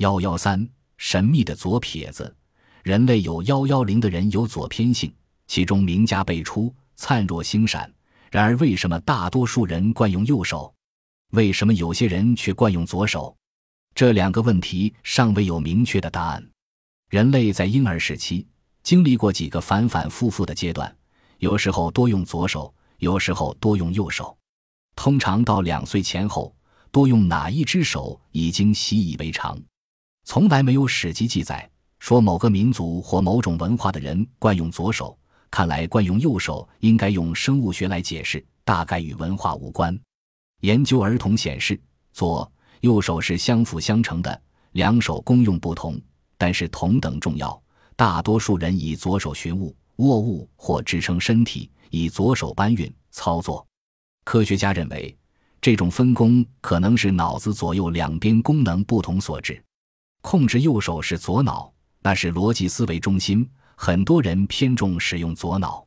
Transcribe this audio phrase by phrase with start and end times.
[0.00, 2.34] 幺幺三，神秘的左撇子。
[2.82, 5.12] 人类有幺幺零的人有左偏性，
[5.46, 7.92] 其中名家辈出，灿若星闪。
[8.30, 10.72] 然而，为什么大多数人惯用右手？
[11.32, 13.36] 为什么有些人却惯用左手？
[13.94, 16.50] 这两个问题尚未有明确的答案。
[17.10, 18.46] 人类在婴儿时期
[18.82, 20.96] 经历过几个反反复复的阶段，
[21.40, 24.34] 有时候多用左手，有时候多用右手。
[24.96, 26.56] 通常到两岁前后，
[26.90, 29.60] 多用哪一只手已经习以为常，
[30.24, 31.68] 从来没有史籍记载
[31.98, 35.16] 说某个民族或某种文化的人惯用左手。
[35.50, 39.98] 看来惯用右手应该用生物学来解释，大概与文化无关。
[40.60, 41.80] 研究儿童显示，
[42.12, 42.48] 左
[42.82, 44.40] 右手是相辅相成的，
[44.72, 46.00] 两手功用不同，
[46.38, 47.60] 但是同等重要。
[47.96, 53.66] 大多数人以左手寻物、握物或支撑身体，以左手搬运、操作。
[54.22, 55.18] 科学家认为，
[55.60, 59.60] 这种分工可能是脑子左右两边功能不同所致。
[60.20, 63.48] 控制右手是左脑，那是逻辑思维中心。
[63.74, 65.82] 很多人偏重使用左脑，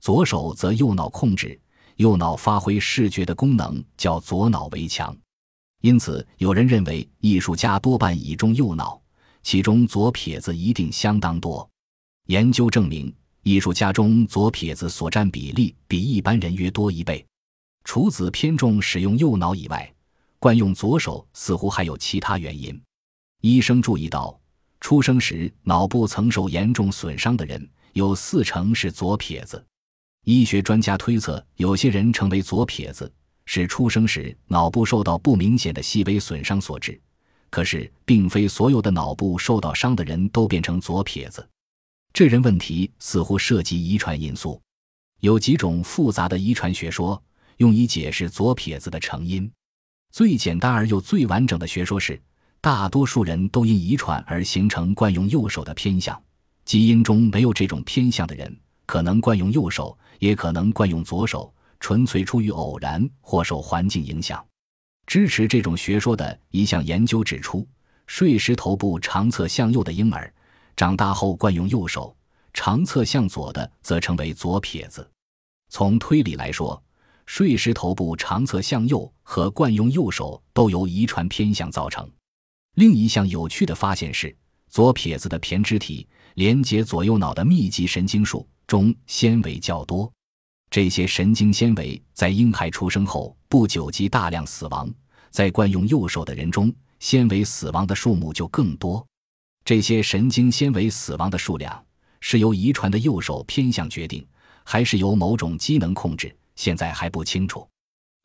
[0.00, 1.60] 左手则右脑控制，
[1.96, 5.14] 右脑发挥视觉的功能，叫左脑为强。
[5.82, 8.98] 因此，有人认为艺术家多半倚重右脑，
[9.42, 11.68] 其中左撇子一定相当多。
[12.28, 17.24] 研究证明，艺术家中左撇子所占比例比一般人约多一倍。
[17.84, 19.94] 除子偏重使用右脑以外，
[20.38, 22.82] 惯用左手似乎还有其他原因。
[23.46, 24.36] 医生注意到。
[24.80, 29.64] 出生时脑部曾受严重损伤的人，有四成是左撇子。
[30.24, 33.10] 医学专家推测，有些人成为左撇子
[33.44, 37.00] 是出生时脑部受到不明显的细微损伤所致。
[37.48, 41.48] 可是，并非所有的脑部受到伤的人都变成左撇子。
[42.12, 44.60] 这人问题似乎涉及遗传因素。
[45.20, 47.20] 有几种复杂的遗传学说
[47.58, 49.50] 用以解释左撇子的成因。
[50.10, 52.20] 最简单而又最完整的学说是。
[52.66, 56.20] 大多数人都因遗传而形成惯用右手的偏向，
[56.64, 58.52] 基因中没有这种偏向的人
[58.86, 64.44] 可能惯用右手，也可能惯用左手，纯粹出于偶然或受环境影响。
[65.06, 67.64] 支持这种学说的一项研究指出，
[68.08, 70.34] 睡时头部长侧向右的婴儿，
[70.74, 72.12] 长大后惯用右手；
[72.52, 75.08] 长侧向左的则成为左撇子。
[75.70, 76.82] 从推理来说，
[77.26, 82.10] 睡时头部长侧向右和惯用右手都由遗传偏向造成。
[82.76, 84.36] 另一项有趣的发现是，
[84.68, 90.12] 左撇子的胼胝体连接左右脑的密集神经束中纤维较多，
[90.68, 94.92] 这些神经纤维在婴孩出生后不久即大量死亡。
[95.30, 96.70] 在惯用右手的人中，
[97.00, 99.06] 纤维死亡的数目就更多。
[99.64, 101.82] 这些神经纤维死亡的数量
[102.20, 104.22] 是由遗传的右手偏向决定，
[104.64, 106.30] 还是由某种机能控制？
[106.56, 107.66] 现在还不清楚。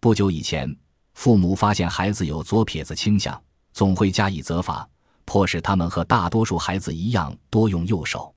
[0.00, 0.76] 不久以前，
[1.14, 3.40] 父母发现孩子有左撇子倾向。
[3.80, 4.86] 总会加以责罚，
[5.24, 8.34] 迫使他们和大多数孩子一样多用右手。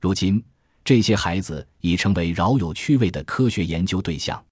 [0.00, 0.42] 如今，
[0.82, 4.42] 这些孩子已成为饶有趣味的科学研究对象。